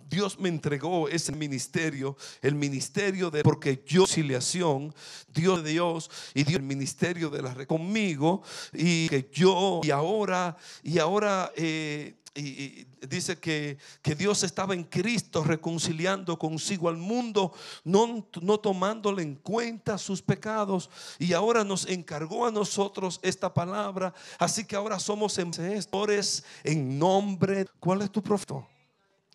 Dios 0.09 0.39
me 0.39 0.49
entregó 0.49 1.07
ese 1.09 1.31
ministerio, 1.31 2.15
el 2.41 2.55
ministerio 2.55 3.29
de, 3.29 3.43
porque 3.43 3.83
yo, 3.85 4.01
conciliación, 4.01 4.93
Dios 5.33 5.63
de 5.63 5.71
Dios 5.71 6.09
y 6.33 6.43
Dios, 6.43 6.57
el 6.57 6.63
ministerio 6.63 7.29
de 7.29 7.41
la 7.41 7.65
conmigo, 7.65 8.41
y 8.73 9.07
que 9.09 9.29
yo, 9.31 9.81
y 9.83 9.91
ahora, 9.91 10.55
y 10.81 10.97
ahora, 10.99 11.51
eh, 11.55 12.15
y, 12.33 12.87
dice 13.07 13.37
que, 13.37 13.77
que, 14.01 14.15
Dios 14.15 14.43
estaba 14.43 14.73
en 14.73 14.83
Cristo 14.83 15.43
reconciliando 15.43 16.37
consigo 16.37 16.89
al 16.89 16.97
mundo, 16.97 17.53
no, 17.83 18.27
no 18.41 18.59
tomándole 18.59 19.23
en 19.23 19.35
cuenta 19.35 19.97
sus 19.97 20.21
pecados. 20.21 20.89
Y 21.19 21.33
ahora 21.33 21.63
nos 21.63 21.87
encargó 21.87 22.45
a 22.45 22.51
nosotros 22.51 23.19
esta 23.23 23.53
palabra. 23.53 24.13
Así 24.37 24.65
que 24.65 24.75
ahora 24.75 24.99
somos 24.99 25.37
embajadores 25.37 26.43
en 26.63 26.97
nombre. 26.99 27.65
¿Cuál 27.79 28.01
es 28.03 28.11
tu 28.11 28.21
profeta? 28.21 28.65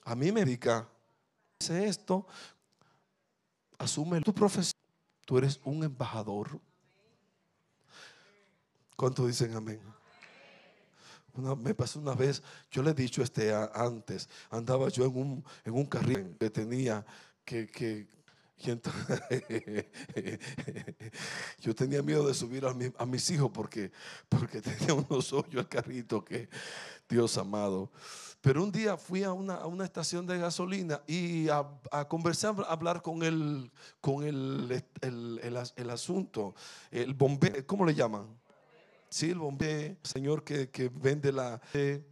A 0.05 0.15
mí 0.15 0.33
me 0.33 0.45
dice 0.45 0.87
esto. 1.61 2.27
Asume 3.79 4.21
tu 4.21 4.33
profesión. 4.35 4.81
Tú 5.25 5.39
eres 5.39 5.61
un 5.65 5.85
embajador. 5.85 6.61
¿Cuántos 8.97 9.27
dicen 9.27 9.55
amén? 9.55 9.81
me 11.35 11.75
pasó 11.75 11.99
una 11.99 12.15
vez, 12.15 12.43
yo 12.71 12.83
le 12.83 12.91
he 12.91 12.95
dicho 12.95 13.23
este 13.23 13.55
antes, 13.55 14.29
andaba 14.51 14.89
yo 14.91 15.07
en 15.07 15.17
un, 15.17 15.45
en 15.65 15.73
un 15.73 15.87
carril 15.87 16.37
que 16.39 16.51
tenía 16.51 17.07
que, 17.45 17.67
que 17.69 18.07
yo 21.61 21.75
tenía 21.75 22.03
miedo 22.03 22.27
de 22.27 22.35
subir 22.35 22.65
a, 22.65 23.07
mis 23.07 23.31
hijos 23.31 23.51
porque, 23.53 23.93
porque 24.29 24.61
tenía 24.63 24.95
unos 24.95 25.33
hoyos 25.33 25.55
el 25.55 25.69
carrito 25.69 26.25
que 26.25 26.49
Dios 27.09 27.39
amado. 27.39 27.91
Pero 28.41 28.65
un 28.65 28.73
día 28.73 28.97
fui 28.97 29.23
a 29.23 29.33
una, 29.33 29.55
a 29.55 29.67
una 29.67 29.85
estación 29.85 30.27
de 30.27 30.39
gasolina 30.39 31.01
y 31.07 31.49
a, 31.49 31.65
a, 31.93 32.09
conversar, 32.09 32.57
a 32.61 32.73
hablar 32.73 33.01
con 33.01 33.23
el, 33.23 33.71
con 34.01 34.25
el, 34.25 34.85
el, 35.01 35.41
el, 35.77 35.91
asunto, 35.91 36.55
el 36.91 37.15
bombero, 37.15 37.65
¿cómo 37.67 37.87
le 37.87 37.95
llaman? 37.95 38.27
Sí, 39.09 39.31
el 39.31 39.39
bombero, 39.39 39.97
señor 40.03 40.43
que, 40.43 40.71
que 40.71 40.89
vende 40.89 41.31
la... 41.31 41.61
Eh, 41.75 42.05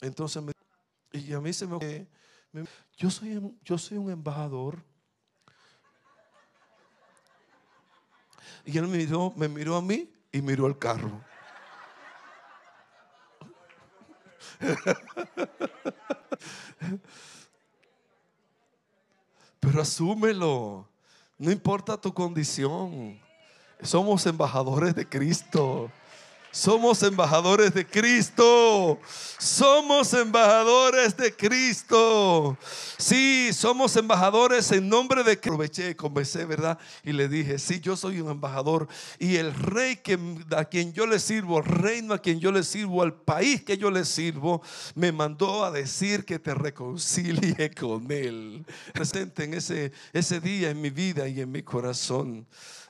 Entonces, 0.00 0.42
me, 0.42 0.52
y 1.12 1.32
a 1.32 1.40
mí 1.40 1.52
se 1.52 1.66
me... 1.66 2.08
yo, 2.96 3.10
soy, 3.10 3.40
yo 3.64 3.78
soy 3.78 3.98
un 3.98 4.10
embajador. 4.10 4.82
Y 8.64 8.78
él 8.78 8.86
me 8.88 8.98
miró, 8.98 9.32
me 9.36 9.48
miró 9.48 9.76
a 9.76 9.82
mí 9.82 10.10
y 10.32 10.42
miró 10.42 10.66
al 10.66 10.78
carro. 10.78 11.20
Pero 19.60 19.80
asúmelo. 19.80 20.88
No 21.38 21.50
importa 21.50 22.00
tu 22.00 22.14
condición. 22.14 23.20
Somos 23.82 24.24
embajadores 24.26 24.94
de 24.94 25.06
Cristo. 25.08 25.90
Somos 26.56 27.02
embajadores 27.02 27.74
de 27.74 27.86
Cristo. 27.86 28.98
Somos 29.38 30.14
embajadores 30.14 31.14
de 31.14 31.36
Cristo. 31.36 32.56
Sí, 32.96 33.50
somos 33.52 33.94
embajadores 33.96 34.72
en 34.72 34.88
nombre 34.88 35.22
de 35.22 35.38
que 35.38 35.50
aproveché, 35.50 35.94
conversé, 35.94 36.46
¿verdad? 36.46 36.78
Y 37.04 37.12
le 37.12 37.28
dije, 37.28 37.58
sí, 37.58 37.78
yo 37.80 37.94
soy 37.94 38.22
un 38.22 38.30
embajador. 38.30 38.88
Y 39.18 39.36
el 39.36 39.52
rey 39.52 39.96
que, 39.96 40.18
a 40.56 40.64
quien 40.64 40.94
yo 40.94 41.06
le 41.06 41.18
sirvo, 41.18 41.60
reino 41.60 42.14
a 42.14 42.22
quien 42.22 42.40
yo 42.40 42.50
le 42.50 42.62
sirvo, 42.62 43.02
al 43.02 43.12
país 43.12 43.62
que 43.62 43.76
yo 43.76 43.90
le 43.90 44.06
sirvo, 44.06 44.62
me 44.94 45.12
mandó 45.12 45.62
a 45.62 45.70
decir 45.70 46.24
que 46.24 46.38
te 46.38 46.54
reconcilie 46.54 47.70
con 47.78 48.10
él. 48.10 48.64
Presente 48.94 49.44
en 49.44 49.52
ese, 49.52 49.92
ese 50.14 50.40
día 50.40 50.70
en 50.70 50.80
mi 50.80 50.88
vida 50.88 51.28
y 51.28 51.42
en 51.42 51.52
mi 51.52 51.62
corazón. 51.62 52.46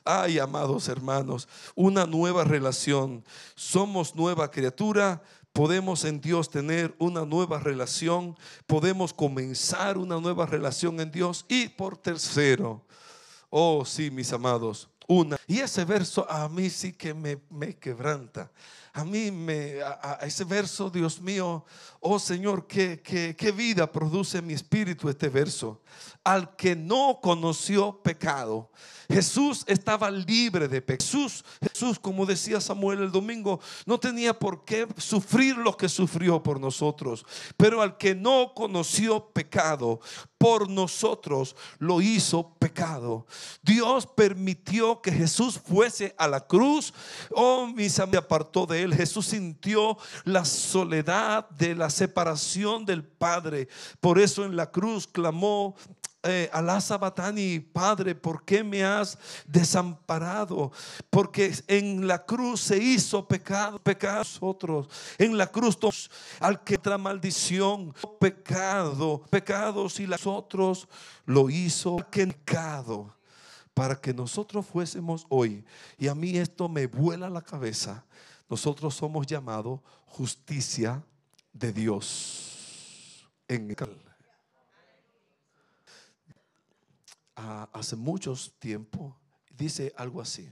Ay, 0.09 0.39
amados 0.39 0.87
hermanos, 0.87 1.49
una 1.75 2.05
nueva 2.05 2.45
relación. 2.45 3.25
Somos 3.55 4.15
nueva 4.15 4.49
criatura. 4.49 5.21
Podemos 5.51 6.05
en 6.05 6.21
Dios 6.21 6.49
tener 6.49 6.95
una 6.97 7.25
nueva 7.25 7.59
relación. 7.59 8.37
Podemos 8.67 9.11
comenzar 9.11 9.97
una 9.97 10.17
nueva 10.21 10.45
relación 10.45 11.01
en 11.01 11.11
Dios. 11.11 11.45
Y 11.49 11.67
por 11.67 11.97
tercero, 11.97 12.85
oh 13.49 13.83
sí, 13.83 14.09
mis 14.09 14.31
amados, 14.31 14.87
una. 15.07 15.37
Y 15.45 15.59
ese 15.59 15.83
verso 15.83 16.25
a 16.29 16.47
mí 16.47 16.69
sí 16.69 16.93
que 16.93 17.13
me, 17.13 17.41
me 17.49 17.75
quebranta. 17.75 18.49
A 18.97 19.03
mí 19.03 19.29
me, 19.29 19.79
a, 19.83 20.17
ese 20.23 20.43
verso, 20.43 20.89
Dios 20.89 21.21
mío, 21.21 21.63
oh 21.99 22.17
Señor, 22.17 22.65
qué, 22.65 22.99
qué, 22.99 23.35
qué 23.37 23.51
vida 23.51 23.91
produce 23.91 24.41
mi 24.41 24.55
espíritu 24.55 25.07
este 25.07 25.29
verso. 25.29 25.83
Al 26.23 26.55
que 26.55 26.75
no 26.75 27.19
conoció 27.21 28.01
pecado 28.01 28.71
Jesús 29.09 29.63
estaba 29.67 30.11
libre 30.11 30.67
de 30.67 30.81
pecado. 30.81 30.97
Jesús, 30.97 31.45
Jesús, 31.61 31.99
como 31.99 32.25
decía 32.25 32.59
Samuel 32.59 32.99
el 32.99 33.11
domingo, 33.11 33.59
no 33.85 33.99
tenía 33.99 34.37
por 34.37 34.65
qué 34.65 34.87
sufrir 34.97 35.57
lo 35.57 35.77
que 35.77 35.87
sufrió 35.87 36.43
por 36.43 36.59
nosotros. 36.59 37.25
Pero 37.55 37.81
al 37.81 37.97
que 37.97 38.15
no 38.15 38.51
conoció 38.53 39.29
pecado, 39.29 40.01
por 40.37 40.69
nosotros 40.69 41.55
lo 41.79 42.01
hizo 42.01 42.55
pecado. 42.59 43.25
Dios 43.61 44.05
permitió 44.05 45.01
que 45.01 45.11
Jesús 45.11 45.57
fuese 45.57 46.13
a 46.17 46.27
la 46.27 46.41
cruz. 46.45 46.93
Oh, 47.31 47.67
misa 47.67 48.05
me 48.05 48.17
apartó 48.17 48.65
de 48.65 48.83
él. 48.83 48.86
Jesús 48.95 49.27
sintió 49.27 49.97
la 50.23 50.45
soledad 50.45 51.49
de 51.51 51.75
la 51.75 51.89
separación 51.89 52.85
del 52.85 53.03
Padre. 53.03 53.67
Por 53.99 54.19
eso 54.19 54.45
en 54.45 54.55
la 54.55 54.71
cruz 54.71 55.07
clamó, 55.07 55.75
eh, 56.23 56.49
Alá 56.51 56.81
Sabatani, 56.81 57.59
Padre, 57.59 58.13
¿por 58.13 58.43
qué 58.43 58.63
me 58.63 58.83
has 58.83 59.17
desamparado? 59.45 60.71
Porque 61.09 61.53
en 61.67 62.07
la 62.07 62.25
cruz 62.25 62.61
se 62.61 62.77
hizo 62.77 63.25
pecado, 63.27 63.79
pecados 63.79 64.37
otros. 64.41 64.89
En 65.17 65.37
la 65.37 65.47
cruz 65.47 65.77
al 66.39 66.63
que 66.63 66.77
tra 66.77 66.97
maldición, 66.97 67.93
pecado, 68.19 69.21
pecados 69.29 69.99
y 69.99 70.07
los 70.07 70.25
otros 70.27 70.87
lo 71.25 71.49
hizo 71.49 71.97
pecado 71.97 73.15
para 73.77 73.95
que 73.95 74.11
nosotros 74.11 74.65
fuésemos 74.65 75.27
hoy. 75.29 75.63
Y 75.99 76.07
a 76.07 76.15
mí 76.15 76.35
esto 76.35 76.67
me 76.67 76.87
vuela 76.87 77.29
la 77.29 77.43
cabeza. 77.43 78.03
Nosotros 78.49 78.95
somos 78.95 79.27
llamados 79.27 79.81
justicia 80.05 81.03
de 81.51 81.73
Dios 81.73 83.27
en 83.47 83.75
hace 87.73 87.95
muchos 87.95 88.53
tiempo, 88.59 89.15
dice 89.55 89.93
algo 89.95 90.21
así. 90.21 90.49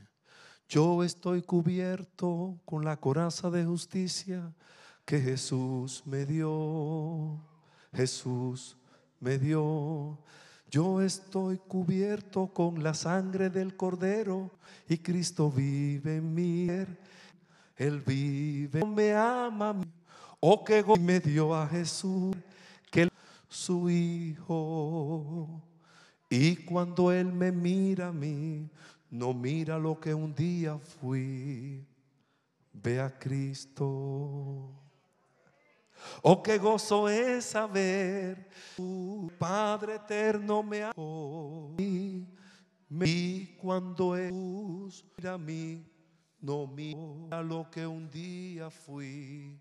Yo 0.68 1.04
estoy 1.04 1.42
cubierto 1.42 2.60
con 2.66 2.84
la 2.84 2.98
coraza 2.98 3.50
de 3.50 3.66
justicia 3.66 4.54
que 5.06 5.20
Jesús 5.22 6.04
me 6.06 6.26
dio. 6.26 7.40
Jesús 7.94 8.78
me 9.20 9.38
dio. 9.38 10.18
Yo 10.70 11.02
estoy 11.02 11.58
cubierto 11.58 12.48
con 12.48 12.84
la 12.84 12.94
sangre 12.94 13.50
del 13.50 13.78
cordero 13.78 14.52
y 14.90 14.98
Cristo 14.98 15.52
vive 15.52 16.18
en 16.18 16.34
mí. 16.34 16.68
Él 17.76 18.00
vive, 18.00 18.86
me 18.86 19.14
ama. 19.14 19.82
Oh, 20.40 20.64
que 20.64 20.84
me 21.00 21.20
dio 21.20 21.54
a 21.54 21.68
Jesús, 21.68 22.36
que 22.92 23.10
su 23.50 23.90
Hijo. 23.90 25.62
Y 26.30 26.56
cuando 26.58 27.12
Él 27.12 27.32
me 27.32 27.52
mira 27.52 28.08
a 28.08 28.14
mí, 28.14 28.70
no 29.10 29.34
mira 29.34 29.78
lo 29.78 30.00
que 30.00 30.14
un 30.14 30.34
día 30.34 30.78
fui. 30.78 31.86
Ve 32.72 33.02
a 33.02 33.18
Cristo. 33.18 34.70
Oh, 36.22 36.44
qué 36.44 36.58
gozo 36.58 37.10
es 37.10 37.46
saber, 37.46 38.48
tu 38.76 39.32
Padre 39.40 39.96
eterno 39.96 40.62
me 40.62 40.84
amó. 40.84 41.76
Y 41.78 43.46
cuando 43.58 44.16
Él 44.16 44.32
mira 45.18 45.34
a 45.34 45.38
mí, 45.38 45.84
no 46.46 46.68
mira 46.68 47.42
lo 47.42 47.68
que 47.72 47.88
un 47.88 48.08
día 48.08 48.70
fui. 48.70 49.60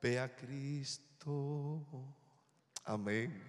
Ve 0.00 0.18
a 0.18 0.34
Cristo. 0.34 1.84
Amén. 2.82 3.42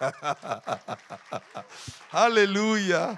Aleluya. 2.10 3.16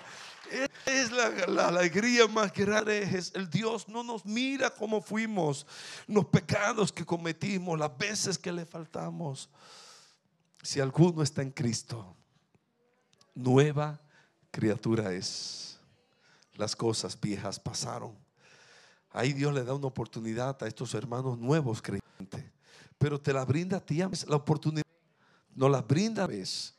Es 0.85 1.11
la, 1.11 1.69
alegría 1.69 2.29
más 2.29 2.53
grande. 2.53 3.05
Es 3.05 3.33
el 3.35 3.49
Dios 3.49 3.89
no 3.89 4.03
nos 4.03 4.27
mira 4.27 4.69
como 4.69 5.01
fuimos, 5.01 5.67
los 6.07 6.27
pecados 6.27 6.93
que 6.93 7.07
cometimos, 7.07 7.79
las 7.79 7.97
veces 7.97 8.37
que 8.37 8.53
le 8.53 8.67
faltamos. 8.67 9.49
Si 10.63 10.79
alguno 10.79 11.23
está 11.23 11.41
en 11.41 11.53
Cristo, 11.53 12.15
nueva 13.35 13.99
criatura 14.51 15.15
es. 15.15 15.81
Las 16.53 16.77
cosas 16.77 17.19
viejas 17.19 17.59
pasaron. 17.59 18.26
Ahí 19.11 19.33
Dios 19.33 19.53
le 19.55 19.65
da 19.65 19.75
una 19.75 19.87
oportunidad 19.87 20.63
a 20.63 20.67
estos 20.67 20.95
hermanos 20.95 21.39
nuevos 21.39 21.81
creyentes. 21.81 22.45
Pero 22.99 23.21
te 23.21 23.33
la 23.33 23.45
brinda 23.45 23.79
a 23.79 23.81
ti 23.81 24.01
la 24.27 24.37
oportunidad. 24.37 24.85
No 25.55 25.69
la 25.69 25.83
brinda 25.83 26.25
a 26.25 26.27
vez 26.27 26.77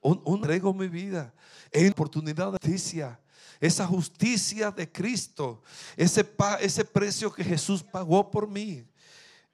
un, 0.00 0.22
un 0.24 0.76
mi 0.76 0.88
vida 0.88 1.32
en 1.70 1.92
oportunidad 1.92 2.52
de 2.52 2.58
justicia. 2.58 3.20
Esa 3.60 3.86
justicia 3.86 4.70
de 4.70 4.90
Cristo, 4.90 5.62
ese, 5.96 6.26
ese 6.60 6.84
precio 6.84 7.30
que 7.30 7.44
Jesús 7.44 7.82
pagó 7.82 8.30
por 8.30 8.48
mí. 8.48 8.86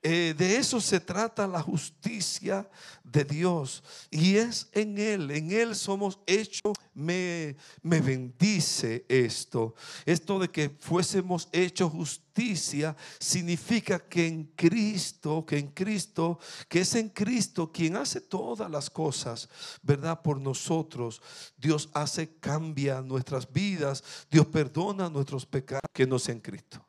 Eh, 0.03 0.35
de 0.37 0.57
eso 0.57 0.81
se 0.81 1.01
trata 1.01 1.47
la 1.47 1.61
justicia 1.61 2.69
de 3.03 3.25
Dios. 3.25 3.83
Y 4.11 4.37
es 4.37 4.69
en 4.73 4.99
Él, 4.99 5.31
en 5.31 5.51
Él 5.51 5.75
somos 5.75 6.19
hechos. 6.27 6.75
Me, 6.95 7.57
me 7.83 8.01
bendice 8.01 9.05
esto. 9.09 9.75
Esto 10.05 10.39
de 10.39 10.49
que 10.49 10.71
fuésemos 10.79 11.49
hechos 11.53 11.93
justicia 11.93 12.97
significa 13.19 13.99
que 13.99 14.27
en 14.27 14.45
Cristo, 14.55 15.45
que 15.45 15.59
en 15.59 15.69
Cristo, 15.69 16.39
que 16.69 16.81
es 16.81 16.95
en 16.95 17.09
Cristo 17.09 17.73
quien 17.73 17.97
hace 17.97 18.21
todas 18.21 18.71
las 18.71 18.89
cosas, 18.89 19.49
¿verdad? 19.83 20.23
Por 20.23 20.41
nosotros. 20.41 21.21
Dios 21.57 21.89
hace, 21.93 22.37
cambia 22.39 23.03
nuestras 23.03 23.51
vidas. 23.51 24.03
Dios 24.31 24.47
perdona 24.47 25.09
nuestros 25.09 25.45
pecados 25.47 25.91
que 25.93 26.07
no 26.07 26.19
sean 26.19 26.37
en 26.37 26.43
Cristo. 26.43 26.87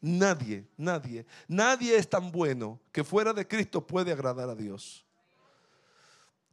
Nadie, 0.00 0.66
nadie, 0.78 1.26
nadie 1.46 1.94
es 1.96 2.08
tan 2.08 2.32
bueno 2.32 2.80
que 2.90 3.04
fuera 3.04 3.34
de 3.34 3.46
Cristo 3.46 3.86
puede 3.86 4.12
agradar 4.12 4.48
a 4.48 4.54
Dios. 4.54 5.04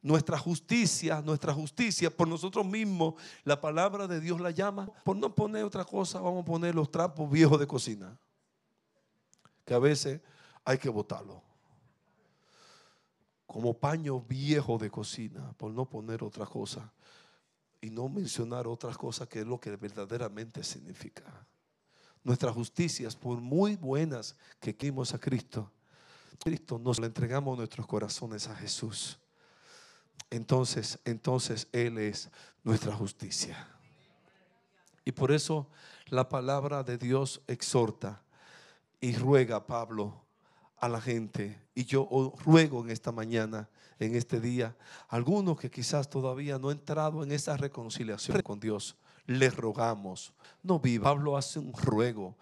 Nuestra 0.01 0.37
justicia, 0.37 1.21
nuestra 1.21 1.53
justicia 1.53 2.09
por 2.09 2.27
nosotros 2.27 2.65
mismos, 2.65 3.15
la 3.45 3.59
palabra 3.59 4.05
de 4.05 4.19
Dios 4.19 4.41
la 4.41 4.51
llama. 4.51 4.87
Por 5.03 5.15
no 5.15 5.33
poner 5.33 5.63
otra 5.63 5.85
cosa, 5.85 6.19
vamos 6.19 6.43
a 6.43 6.45
poner 6.45 6.75
los 6.75 6.91
trapos 6.91 7.29
viejos 7.29 7.57
de 7.59 7.67
cocina. 7.67 8.17
Que 9.63 9.73
a 9.73 9.79
veces 9.79 10.19
hay 10.65 10.77
que 10.77 10.89
botarlo. 10.89 11.41
Como 13.45 13.73
paño 13.73 14.19
viejo 14.19 14.77
de 14.77 14.91
cocina, 14.91 15.53
por 15.53 15.71
no 15.71 15.89
poner 15.89 16.21
otra 16.21 16.45
cosa. 16.45 16.91
Y 17.79 17.89
no 17.89 18.09
mencionar 18.09 18.67
otras 18.67 18.97
cosas 18.97 19.29
que 19.29 19.39
es 19.39 19.47
lo 19.47 19.59
que 19.59 19.75
verdaderamente 19.77 20.63
significa 20.63 21.23
nuestras 22.27 22.53
justicias, 22.53 23.15
por 23.15 23.39
muy 23.39 23.77
buenas 23.77 24.35
que 24.59 24.75
quimos 24.75 25.13
a 25.13 25.17
Cristo, 25.17 25.71
Cristo 26.43 26.77
nos 26.77 26.99
entregamos 26.99 27.57
nuestros 27.57 27.87
corazones 27.87 28.49
a 28.49 28.55
Jesús. 28.55 29.17
Entonces, 30.29 30.99
entonces 31.05 31.69
Él 31.71 31.97
es 31.97 32.29
nuestra 32.65 32.93
justicia. 32.93 33.69
Y 35.05 35.13
por 35.13 35.31
eso 35.31 35.69
la 36.07 36.27
palabra 36.27 36.83
de 36.83 36.97
Dios 36.97 37.41
exhorta 37.47 38.21
y 38.99 39.15
ruega 39.15 39.65
Pablo 39.65 40.21
a 40.79 40.89
la 40.89 40.99
gente. 40.99 41.57
Y 41.75 41.85
yo 41.85 42.33
ruego 42.43 42.83
en 42.83 42.91
esta 42.91 43.13
mañana, 43.13 43.69
en 43.99 44.15
este 44.15 44.41
día, 44.41 44.75
algunos 45.07 45.57
que 45.57 45.71
quizás 45.71 46.09
todavía 46.09 46.59
no 46.59 46.71
han 46.71 46.77
entrado 46.77 47.23
en 47.23 47.31
esa 47.31 47.55
reconciliación 47.55 48.41
con 48.41 48.59
Dios, 48.59 48.97
le 49.27 49.49
rogamos, 49.49 50.33
no 50.63 50.79
viva. 50.79 51.03
Pablo 51.03 51.37
hace 51.37 51.59
un 51.59 51.73
ruego. 51.73 52.35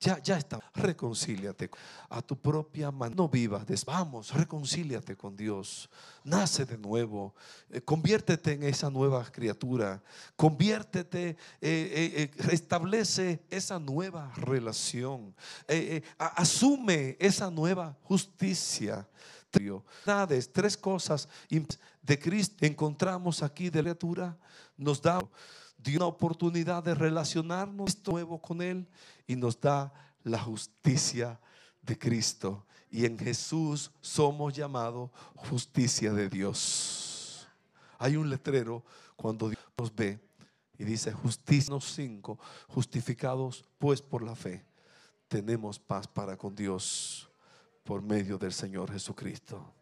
Ya, 0.00 0.18
ya 0.22 0.38
está. 0.38 0.58
Reconcíliate 0.74 1.68
a 2.08 2.22
tu 2.22 2.34
propia 2.34 2.90
mano. 2.90 3.14
No 3.14 3.28
vivas. 3.28 3.66
Vamos, 3.84 4.32
reconcíliate 4.32 5.14
con 5.14 5.36
Dios. 5.36 5.90
Nace 6.24 6.64
de 6.64 6.78
nuevo. 6.78 7.34
Eh, 7.68 7.82
conviértete 7.82 8.52
en 8.52 8.62
esa 8.62 8.88
nueva 8.88 9.22
criatura. 9.30 10.02
Conviértete. 10.36 11.36
Eh, 11.60 12.30
eh, 12.30 12.30
establece 12.50 13.42
esa 13.50 13.78
nueva 13.78 14.32
relación. 14.36 15.34
asume 16.18 17.18
esa 17.20 17.50
nueva 17.50 17.94
justicia. 18.04 19.06
Tres 20.52 20.78
cosas 20.78 21.28
de 22.00 22.18
Cristo 22.18 22.64
encontramos 22.64 23.42
aquí 23.42 23.68
de 23.68 23.80
criatura. 23.80 24.34
Nos 24.78 25.02
da 25.02 25.20
dio 25.82 25.98
una 25.98 26.06
oportunidad 26.06 26.82
de 26.82 26.94
relacionarnos 26.94 27.96
nuevo 28.06 28.40
con 28.40 28.62
Él 28.62 28.86
y 29.26 29.36
nos 29.36 29.60
da 29.60 29.92
la 30.22 30.38
justicia 30.38 31.40
de 31.82 31.98
Cristo. 31.98 32.66
Y 32.90 33.06
en 33.06 33.18
Jesús 33.18 33.90
somos 34.00 34.54
llamados 34.54 35.10
justicia 35.34 36.12
de 36.12 36.28
Dios. 36.28 37.48
Hay 37.98 38.16
un 38.16 38.28
letrero 38.28 38.84
cuando 39.16 39.48
Dios 39.48 39.62
nos 39.78 39.94
ve 39.94 40.18
y 40.78 40.84
dice 40.84 41.12
justicia 41.12 41.78
5, 41.80 42.38
justificados 42.68 43.64
pues 43.78 44.02
por 44.02 44.22
la 44.22 44.34
fe. 44.34 44.64
Tenemos 45.28 45.78
paz 45.78 46.08
para 46.08 46.36
con 46.36 46.54
Dios 46.54 47.28
por 47.84 48.02
medio 48.02 48.38
del 48.38 48.52
Señor 48.52 48.90
Jesucristo. 48.90 49.72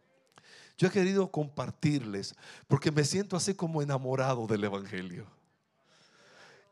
Yo 0.77 0.89
he 0.89 0.91
querido 0.91 1.31
compartirles 1.31 2.35
porque 2.67 2.93
me 2.93 3.05
siento 3.05 3.37
así 3.37 3.55
como 3.55 3.81
enamorado 3.81 4.47
del 4.47 4.65
Evangelio 4.65 5.38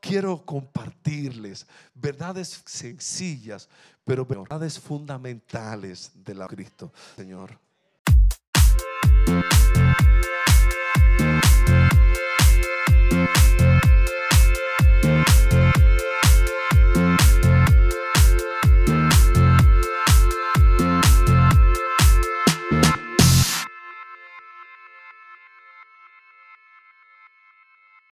quiero 0.00 0.44
compartirles 0.44 1.66
verdades 1.94 2.62
sencillas, 2.64 3.68
pero 4.04 4.24
verdades 4.24 4.78
fundamentales 4.78 6.12
de 6.14 6.34
la 6.34 6.46
Cristo, 6.46 6.92
Señor. 7.16 7.58